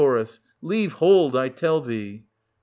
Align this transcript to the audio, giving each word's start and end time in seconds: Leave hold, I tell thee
Leave 0.63 0.93
hold, 0.93 1.35
I 1.35 1.49
tell 1.49 1.79
thee 1.79 2.25